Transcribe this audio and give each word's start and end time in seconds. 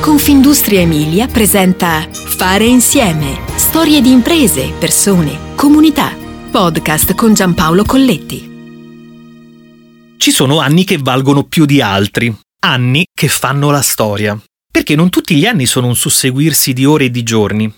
Confindustria 0.00 0.80
Emilia 0.80 1.26
presenta 1.26 2.08
Fare 2.10 2.64
insieme. 2.64 3.38
Storie 3.56 4.00
di 4.00 4.10
imprese, 4.10 4.72
persone, 4.78 5.54
comunità. 5.54 6.16
Podcast 6.50 7.14
con 7.14 7.34
Giampaolo 7.34 7.84
Colletti. 7.84 8.48
Ci 10.16 10.30
sono 10.30 10.58
anni 10.58 10.84
che 10.84 10.96
valgono 10.96 11.44
più 11.44 11.66
di 11.66 11.82
altri, 11.82 12.34
anni 12.60 13.04
che 13.12 13.28
fanno 13.28 13.70
la 13.70 13.82
storia. 13.82 14.40
Perché 14.72 14.94
non 14.94 15.10
tutti 15.10 15.34
gli 15.36 15.44
anni 15.44 15.66
sono 15.66 15.88
un 15.88 15.96
susseguirsi 15.96 16.72
di 16.72 16.86
ore 16.86 17.04
e 17.04 17.10
di 17.10 17.22
giorni. 17.22 17.70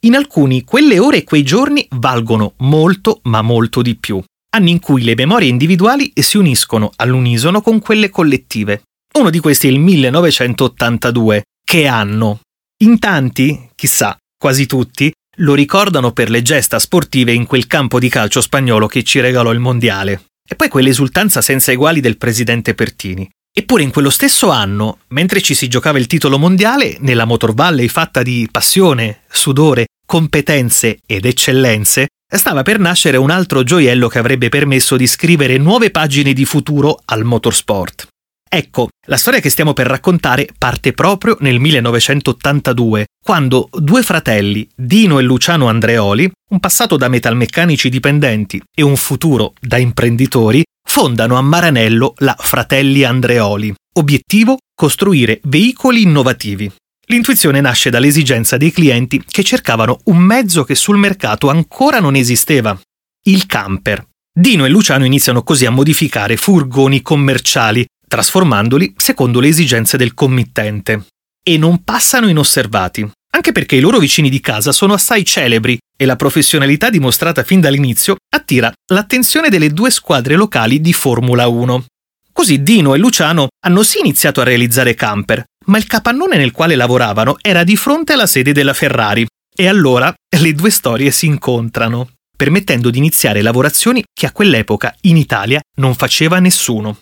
In 0.00 0.16
alcuni 0.16 0.64
quelle 0.64 0.98
ore 0.98 1.18
e 1.18 1.24
quei 1.24 1.44
giorni 1.44 1.86
valgono 1.90 2.54
molto 2.58 3.20
ma 3.22 3.40
molto 3.40 3.82
di 3.82 3.94
più. 3.94 4.20
Anni 4.50 4.72
in 4.72 4.80
cui 4.80 5.04
le 5.04 5.14
memorie 5.14 5.48
individuali 5.48 6.10
si 6.16 6.38
uniscono 6.38 6.90
all'unisono 6.96 7.60
con 7.60 7.78
quelle 7.78 8.10
collettive. 8.10 8.82
Uno 9.16 9.30
di 9.30 9.38
questi 9.38 9.68
è 9.68 9.70
il 9.70 9.78
1982, 9.78 11.44
che 11.70 11.86
anno. 11.86 12.40
In 12.84 12.98
tanti, 12.98 13.68
chissà, 13.74 14.16
quasi 14.38 14.64
tutti, 14.64 15.12
lo 15.40 15.52
ricordano 15.52 16.12
per 16.12 16.30
le 16.30 16.40
gesta 16.40 16.78
sportive 16.78 17.34
in 17.34 17.44
quel 17.44 17.66
campo 17.66 17.98
di 17.98 18.08
calcio 18.08 18.40
spagnolo 18.40 18.86
che 18.86 19.02
ci 19.02 19.20
regalò 19.20 19.52
il 19.52 19.58
mondiale. 19.58 20.28
E 20.48 20.54
poi 20.54 20.70
quell'esultanza 20.70 21.42
senza 21.42 21.70
eguali 21.70 22.00
del 22.00 22.16
presidente 22.16 22.72
Pertini. 22.72 23.28
Eppure 23.54 23.82
in 23.82 23.90
quello 23.90 24.08
stesso 24.08 24.48
anno, 24.48 25.00
mentre 25.08 25.42
ci 25.42 25.52
si 25.52 25.68
giocava 25.68 25.98
il 25.98 26.06
titolo 26.06 26.38
mondiale, 26.38 26.96
nella 27.00 27.26
Motor 27.26 27.52
Valley 27.52 27.88
fatta 27.88 28.22
di 28.22 28.48
passione, 28.50 29.24
sudore, 29.28 29.88
competenze 30.06 31.00
ed 31.04 31.26
eccellenze, 31.26 32.06
stava 32.34 32.62
per 32.62 32.78
nascere 32.78 33.18
un 33.18 33.28
altro 33.28 33.62
gioiello 33.62 34.08
che 34.08 34.18
avrebbe 34.18 34.48
permesso 34.48 34.96
di 34.96 35.06
scrivere 35.06 35.58
nuove 35.58 35.90
pagine 35.90 36.32
di 36.32 36.46
futuro 36.46 36.98
al 37.04 37.24
motorsport. 37.24 38.08
Ecco, 38.48 38.88
la 39.06 39.18
storia 39.18 39.40
che 39.40 39.50
stiamo 39.50 39.74
per 39.74 39.86
raccontare 39.86 40.48
parte 40.56 40.92
proprio 40.92 41.36
nel 41.40 41.60
1982, 41.60 43.06
quando 43.22 43.68
due 43.72 44.02
fratelli, 44.02 44.66
Dino 44.74 45.18
e 45.18 45.22
Luciano 45.22 45.68
Andreoli, 45.68 46.30
un 46.50 46.60
passato 46.60 46.96
da 46.96 47.08
metalmeccanici 47.08 47.90
dipendenti 47.90 48.62
e 48.74 48.82
un 48.82 48.96
futuro 48.96 49.52
da 49.60 49.76
imprenditori, 49.76 50.62
fondano 50.82 51.36
a 51.36 51.42
Maranello 51.42 52.14
la 52.18 52.34
Fratelli 52.38 53.04
Andreoli. 53.04 53.74
Obiettivo? 53.96 54.56
Costruire 54.74 55.40
veicoli 55.44 56.02
innovativi. 56.02 56.72
L'intuizione 57.08 57.60
nasce 57.60 57.90
dall'esigenza 57.90 58.56
dei 58.56 58.70
clienti 58.70 59.22
che 59.26 59.42
cercavano 59.42 60.00
un 60.04 60.18
mezzo 60.18 60.64
che 60.64 60.74
sul 60.74 60.96
mercato 60.96 61.50
ancora 61.50 62.00
non 62.00 62.14
esisteva, 62.14 62.78
il 63.24 63.44
camper. 63.46 64.06
Dino 64.32 64.64
e 64.64 64.68
Luciano 64.68 65.04
iniziano 65.04 65.42
così 65.42 65.66
a 65.66 65.70
modificare 65.70 66.36
furgoni 66.36 67.02
commerciali 67.02 67.84
trasformandoli 68.08 68.94
secondo 68.96 69.38
le 69.38 69.48
esigenze 69.48 69.96
del 69.96 70.14
committente. 70.14 71.06
E 71.42 71.56
non 71.56 71.84
passano 71.84 72.28
inosservati, 72.28 73.08
anche 73.30 73.52
perché 73.52 73.76
i 73.76 73.80
loro 73.80 73.98
vicini 73.98 74.28
di 74.28 74.40
casa 74.40 74.72
sono 74.72 74.94
assai 74.94 75.24
celebri 75.24 75.78
e 75.96 76.04
la 76.04 76.16
professionalità 76.16 76.90
dimostrata 76.90 77.42
fin 77.44 77.60
dall'inizio 77.60 78.16
attira 78.34 78.72
l'attenzione 78.92 79.48
delle 79.48 79.72
due 79.72 79.90
squadre 79.90 80.34
locali 80.34 80.80
di 80.80 80.92
Formula 80.92 81.46
1. 81.46 81.84
Così 82.32 82.62
Dino 82.62 82.94
e 82.94 82.98
Luciano 82.98 83.48
hanno 83.64 83.82
sì 83.82 83.98
iniziato 83.98 84.40
a 84.40 84.44
realizzare 84.44 84.94
camper, 84.94 85.44
ma 85.66 85.78
il 85.78 85.86
capannone 85.86 86.36
nel 86.36 86.52
quale 86.52 86.76
lavoravano 86.76 87.36
era 87.40 87.64
di 87.64 87.76
fronte 87.76 88.12
alla 88.12 88.26
sede 88.26 88.52
della 88.52 88.74
Ferrari 88.74 89.26
e 89.54 89.66
allora 89.66 90.14
le 90.38 90.52
due 90.52 90.70
storie 90.70 91.10
si 91.10 91.26
incontrano, 91.26 92.10
permettendo 92.36 92.90
di 92.90 92.98
iniziare 92.98 93.42
lavorazioni 93.42 94.04
che 94.12 94.26
a 94.26 94.32
quell'epoca 94.32 94.94
in 95.02 95.16
Italia 95.16 95.60
non 95.78 95.96
faceva 95.96 96.38
nessuno. 96.38 96.96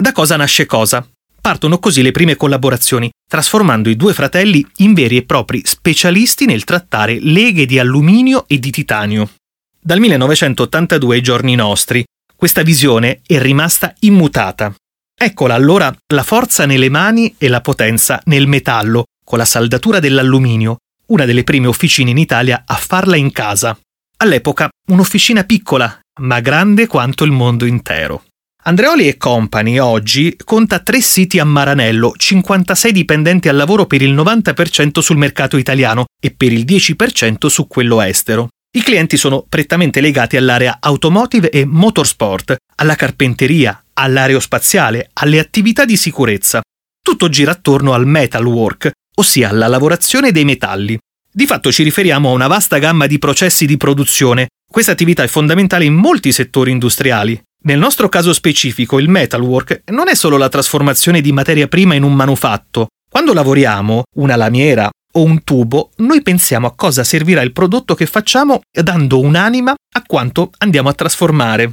Da 0.00 0.12
cosa 0.12 0.36
nasce 0.36 0.64
cosa? 0.64 1.06
Partono 1.42 1.78
così 1.78 2.00
le 2.00 2.10
prime 2.10 2.34
collaborazioni, 2.34 3.10
trasformando 3.28 3.90
i 3.90 3.96
due 3.96 4.14
fratelli 4.14 4.66
in 4.78 4.94
veri 4.94 5.18
e 5.18 5.24
propri 5.24 5.60
specialisti 5.62 6.46
nel 6.46 6.64
trattare 6.64 7.18
leghe 7.20 7.66
di 7.66 7.78
alluminio 7.78 8.48
e 8.48 8.58
di 8.58 8.70
titanio. 8.70 9.28
Dal 9.78 10.00
1982 10.00 11.16
ai 11.16 11.20
giorni 11.20 11.54
nostri, 11.54 12.02
questa 12.34 12.62
visione 12.62 13.20
è 13.26 13.38
rimasta 13.38 13.94
immutata. 14.00 14.74
Eccola 15.14 15.52
allora 15.52 15.94
la 16.14 16.22
forza 16.22 16.64
nelle 16.64 16.88
mani 16.88 17.34
e 17.36 17.48
la 17.48 17.60
potenza 17.60 18.22
nel 18.24 18.46
metallo, 18.46 19.04
con 19.22 19.36
la 19.36 19.44
saldatura 19.44 20.00
dell'alluminio, 20.00 20.78
una 21.08 21.26
delle 21.26 21.44
prime 21.44 21.66
officine 21.66 22.08
in 22.08 22.16
Italia 22.16 22.62
a 22.64 22.76
farla 22.76 23.16
in 23.16 23.32
casa. 23.32 23.78
All'epoca 24.16 24.70
un'officina 24.86 25.44
piccola, 25.44 26.00
ma 26.22 26.40
grande 26.40 26.86
quanto 26.86 27.24
il 27.24 27.32
mondo 27.32 27.66
intero. 27.66 28.24
Andreoli 28.62 29.16
Company 29.16 29.78
oggi 29.78 30.36
conta 30.44 30.80
tre 30.80 31.00
siti 31.00 31.38
a 31.38 31.44
Maranello, 31.44 32.12
56 32.14 32.92
dipendenti 32.92 33.48
al 33.48 33.56
lavoro 33.56 33.86
per 33.86 34.02
il 34.02 34.14
90% 34.14 34.98
sul 34.98 35.16
mercato 35.16 35.56
italiano 35.56 36.04
e 36.20 36.30
per 36.30 36.52
il 36.52 36.66
10% 36.66 37.46
su 37.46 37.66
quello 37.66 38.02
estero. 38.02 38.48
I 38.76 38.82
clienti 38.82 39.16
sono 39.16 39.46
prettamente 39.48 40.02
legati 40.02 40.36
all'area 40.36 40.76
automotive 40.78 41.48
e 41.48 41.64
motorsport, 41.64 42.56
alla 42.76 42.96
carpenteria, 42.96 43.82
all'aerospaziale, 43.94 45.08
alle 45.14 45.38
attività 45.38 45.86
di 45.86 45.96
sicurezza. 45.96 46.60
Tutto 47.02 47.30
gira 47.30 47.52
attorno 47.52 47.94
al 47.94 48.06
metalwork, 48.06 48.90
ossia 49.16 49.48
alla 49.48 49.68
lavorazione 49.68 50.32
dei 50.32 50.44
metalli. 50.44 50.98
Di 51.32 51.46
fatto 51.46 51.72
ci 51.72 51.82
riferiamo 51.82 52.28
a 52.28 52.34
una 52.34 52.46
vasta 52.46 52.76
gamma 52.76 53.06
di 53.06 53.18
processi 53.18 53.64
di 53.64 53.78
produzione. 53.78 54.48
Questa 54.70 54.92
attività 54.92 55.22
è 55.22 55.28
fondamentale 55.28 55.86
in 55.86 55.94
molti 55.94 56.30
settori 56.30 56.70
industriali, 56.70 57.40
nel 57.62 57.78
nostro 57.78 58.08
caso 58.08 58.32
specifico, 58.32 58.98
il 58.98 59.08
metalwork 59.08 59.82
non 59.90 60.08
è 60.08 60.14
solo 60.14 60.38
la 60.38 60.48
trasformazione 60.48 61.20
di 61.20 61.32
materia 61.32 61.68
prima 61.68 61.94
in 61.94 62.02
un 62.02 62.14
manufatto. 62.14 62.88
Quando 63.10 63.34
lavoriamo 63.34 64.04
una 64.16 64.36
lamiera 64.36 64.88
o 65.12 65.22
un 65.22 65.44
tubo, 65.44 65.90
noi 65.96 66.22
pensiamo 66.22 66.66
a 66.66 66.74
cosa 66.74 67.04
servirà 67.04 67.42
il 67.42 67.52
prodotto 67.52 67.94
che 67.94 68.06
facciamo 68.06 68.60
dando 68.70 69.20
un'anima 69.20 69.72
a 69.72 70.02
quanto 70.06 70.50
andiamo 70.58 70.88
a 70.88 70.94
trasformare. 70.94 71.72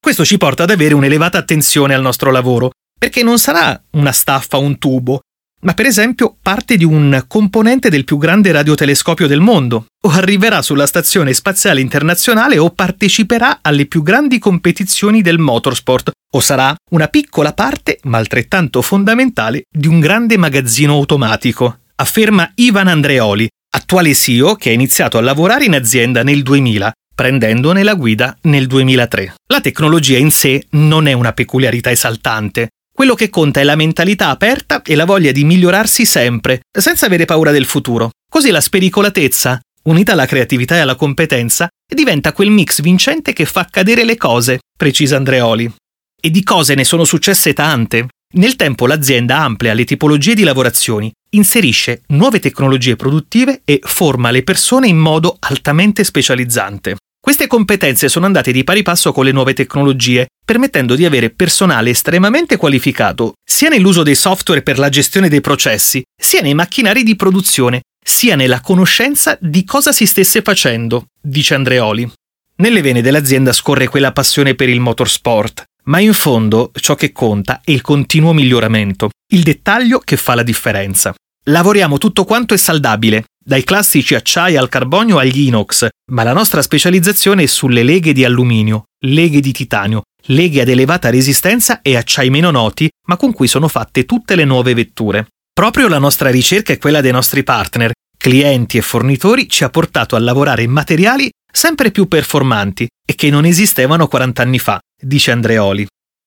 Questo 0.00 0.24
ci 0.24 0.38
porta 0.38 0.64
ad 0.64 0.70
avere 0.70 0.94
un'elevata 0.94 1.38
attenzione 1.38 1.94
al 1.94 2.02
nostro 2.02 2.32
lavoro, 2.32 2.70
perché 2.98 3.22
non 3.22 3.38
sarà 3.38 3.80
una 3.90 4.10
staffa 4.10 4.56
o 4.56 4.62
un 4.62 4.78
tubo, 4.78 5.20
ma 5.62 5.74
per 5.74 5.86
esempio 5.86 6.36
parte 6.40 6.76
di 6.76 6.84
un 6.84 7.24
componente 7.26 7.88
del 7.88 8.04
più 8.04 8.18
grande 8.18 8.52
radiotelescopio 8.52 9.26
del 9.26 9.40
mondo, 9.40 9.86
o 10.04 10.10
arriverà 10.10 10.62
sulla 10.62 10.86
Stazione 10.86 11.32
Spaziale 11.32 11.80
Internazionale 11.80 12.58
o 12.58 12.70
parteciperà 12.70 13.60
alle 13.62 13.86
più 13.86 14.02
grandi 14.02 14.38
competizioni 14.38 15.22
del 15.22 15.38
motorsport, 15.38 16.10
o 16.34 16.40
sarà 16.40 16.74
una 16.90 17.08
piccola 17.08 17.52
parte, 17.52 17.98
ma 18.04 18.18
altrettanto 18.18 18.82
fondamentale, 18.82 19.64
di 19.70 19.86
un 19.86 20.00
grande 20.00 20.36
magazzino 20.36 20.94
automatico, 20.94 21.78
afferma 21.96 22.50
Ivan 22.56 22.88
Andreoli, 22.88 23.48
attuale 23.74 24.14
CEO 24.14 24.56
che 24.56 24.70
ha 24.70 24.72
iniziato 24.72 25.18
a 25.18 25.22
lavorare 25.22 25.64
in 25.64 25.74
azienda 25.74 26.22
nel 26.22 26.42
2000, 26.42 26.92
prendendone 27.14 27.82
la 27.82 27.94
guida 27.94 28.36
nel 28.42 28.66
2003. 28.66 29.34
La 29.46 29.60
tecnologia 29.60 30.18
in 30.18 30.30
sé 30.30 30.66
non 30.70 31.06
è 31.06 31.12
una 31.12 31.32
peculiarità 31.32 31.90
esaltante, 31.90 32.70
quello 32.92 33.14
che 33.14 33.30
conta 33.30 33.60
è 33.60 33.64
la 33.64 33.74
mentalità 33.74 34.28
aperta 34.28 34.82
e 34.82 34.94
la 34.94 35.06
voglia 35.06 35.32
di 35.32 35.44
migliorarsi 35.44 36.04
sempre, 36.04 36.60
senza 36.70 37.06
avere 37.06 37.24
paura 37.24 37.50
del 37.50 37.64
futuro. 37.64 38.10
Così 38.28 38.50
la 38.50 38.60
spericolatezza, 38.60 39.60
unita 39.84 40.12
alla 40.12 40.26
creatività 40.26 40.76
e 40.76 40.80
alla 40.80 40.94
competenza, 40.94 41.68
diventa 41.92 42.32
quel 42.32 42.50
mix 42.50 42.80
vincente 42.82 43.32
che 43.32 43.46
fa 43.46 43.66
cadere 43.70 44.04
le 44.04 44.16
cose, 44.16 44.60
precisa 44.76 45.16
Andreoli. 45.16 45.72
E 46.20 46.30
di 46.30 46.42
cose 46.42 46.74
ne 46.74 46.84
sono 46.84 47.04
successe 47.04 47.52
tante. 47.52 48.08
Nel 48.34 48.56
tempo 48.56 48.86
l'azienda 48.86 49.40
amplia 49.40 49.74
le 49.74 49.84
tipologie 49.84 50.34
di 50.34 50.44
lavorazioni, 50.44 51.12
inserisce 51.30 52.02
nuove 52.08 52.40
tecnologie 52.40 52.96
produttive 52.96 53.62
e 53.64 53.80
forma 53.82 54.30
le 54.30 54.42
persone 54.42 54.86
in 54.86 54.98
modo 54.98 55.36
altamente 55.40 56.04
specializzante. 56.04 56.96
Queste 57.24 57.46
competenze 57.46 58.08
sono 58.08 58.26
andate 58.26 58.50
di 58.50 58.64
pari 58.64 58.82
passo 58.82 59.12
con 59.12 59.24
le 59.24 59.30
nuove 59.30 59.54
tecnologie, 59.54 60.26
permettendo 60.44 60.96
di 60.96 61.04
avere 61.04 61.30
personale 61.30 61.90
estremamente 61.90 62.56
qualificato 62.56 63.34
sia 63.48 63.68
nell'uso 63.68 64.02
dei 64.02 64.16
software 64.16 64.62
per 64.62 64.76
la 64.76 64.88
gestione 64.88 65.28
dei 65.28 65.40
processi, 65.40 66.02
sia 66.20 66.40
nei 66.40 66.54
macchinari 66.54 67.04
di 67.04 67.14
produzione, 67.14 67.82
sia 68.04 68.34
nella 68.34 68.60
conoscenza 68.60 69.38
di 69.40 69.62
cosa 69.62 69.92
si 69.92 70.04
stesse 70.04 70.42
facendo, 70.42 71.04
dice 71.22 71.54
Andreoli. 71.54 72.10
Nelle 72.56 72.80
vene 72.80 73.02
dell'azienda 73.02 73.52
scorre 73.52 73.86
quella 73.86 74.10
passione 74.10 74.56
per 74.56 74.68
il 74.68 74.80
motorsport, 74.80 75.62
ma 75.84 76.00
in 76.00 76.14
fondo 76.14 76.72
ciò 76.74 76.96
che 76.96 77.12
conta 77.12 77.60
è 77.64 77.70
il 77.70 77.82
continuo 77.82 78.32
miglioramento, 78.32 79.10
il 79.32 79.44
dettaglio 79.44 80.00
che 80.00 80.16
fa 80.16 80.34
la 80.34 80.42
differenza. 80.42 81.14
Lavoriamo 81.46 81.98
tutto 81.98 82.24
quanto 82.24 82.54
è 82.54 82.56
saldabile, 82.56 83.24
dai 83.44 83.64
classici 83.64 84.14
acciai 84.14 84.56
al 84.56 84.68
carbonio 84.68 85.18
agli 85.18 85.40
inox, 85.40 85.88
ma 86.12 86.22
la 86.22 86.32
nostra 86.32 86.62
specializzazione 86.62 87.42
è 87.42 87.46
sulle 87.46 87.82
leghe 87.82 88.12
di 88.12 88.24
alluminio, 88.24 88.84
leghe 89.06 89.40
di 89.40 89.50
titanio, 89.50 90.02
leghe 90.26 90.60
ad 90.60 90.68
elevata 90.68 91.10
resistenza 91.10 91.82
e 91.82 91.96
acciai 91.96 92.30
meno 92.30 92.52
noti, 92.52 92.88
ma 93.08 93.16
con 93.16 93.32
cui 93.32 93.48
sono 93.48 93.66
fatte 93.66 94.04
tutte 94.04 94.36
le 94.36 94.44
nuove 94.44 94.72
vetture. 94.72 95.26
Proprio 95.52 95.88
la 95.88 95.98
nostra 95.98 96.30
ricerca 96.30 96.72
e 96.72 96.78
quella 96.78 97.00
dei 97.00 97.10
nostri 97.10 97.42
partner, 97.42 97.90
clienti 98.16 98.78
e 98.78 98.82
fornitori 98.82 99.48
ci 99.48 99.64
ha 99.64 99.68
portato 99.68 100.14
a 100.14 100.20
lavorare 100.20 100.62
in 100.62 100.70
materiali 100.70 101.28
sempre 101.52 101.90
più 101.90 102.06
performanti 102.06 102.86
e 103.04 103.16
che 103.16 103.30
non 103.30 103.44
esistevano 103.46 104.06
40 104.06 104.42
anni 104.42 104.60
fa, 104.60 104.78
dice 104.96 105.32
Andreoli. 105.32 105.84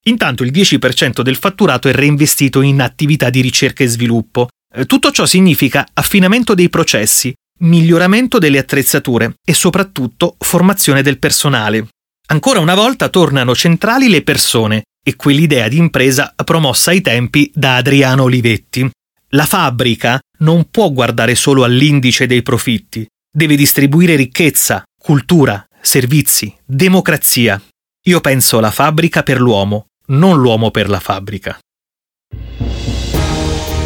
Intanto 0.08 0.44
il 0.44 0.52
10% 0.52 1.22
del 1.22 1.38
fatturato 1.38 1.88
è 1.88 1.94
reinvestito 1.94 2.62
in 2.62 2.82
attività 2.82 3.30
di 3.30 3.40
ricerca 3.40 3.84
e 3.84 3.88
sviluppo, 3.88 4.50
tutto 4.86 5.12
ciò 5.12 5.26
significa 5.26 5.88
affinamento 5.94 6.54
dei 6.54 6.70
processi, 6.70 7.34
miglioramento 7.60 8.40
delle 8.40 8.58
attrezzature 8.58 9.36
e 9.46 9.54
soprattutto 9.54 10.36
formazione 10.40 11.02
del 11.02 11.20
personale. 11.20 11.88
Ancora 12.28 12.60
una 12.60 12.76
volta 12.76 13.10
tornano 13.10 13.56
centrali 13.56 14.10
le 14.10 14.24
persone 14.24 14.84
e 15.04 15.16
quell'idea 15.16 15.68
di 15.68 15.78
impresa 15.78 16.34
promossa 16.44 16.92
ai 16.92 17.02
tempi 17.02 17.52
da 17.54 17.76
Adriano 17.78 18.24
Olivetti. 18.24 18.90
La 19.30 19.46
fabbrica 19.46 20.20
non 20.40 20.70
può 20.72 20.92
guardare 20.92 21.36
solo 21.36 21.64
all'indice 21.64 22.26
dei 22.26 22.42
profitti, 22.42 23.06
deve 23.32 23.56
distribuire 23.56 24.16
ricchezza, 24.16 24.84
cultura, 25.00 25.64
servizi, 25.80 26.54
democrazia. 26.66 27.62
Io 28.08 28.22
penso 28.22 28.60
la 28.60 28.72
fabbrica 28.72 29.24
per 29.24 29.40
l'uomo, 29.40 29.86
non 30.08 30.40
l'uomo 30.40 30.72
per 30.72 30.90
la 30.90 31.00
fabbrica. 31.00 31.60